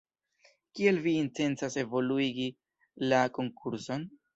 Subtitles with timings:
[0.79, 2.51] Kiel vi intencas evoluigi
[3.13, 4.15] la konkurson?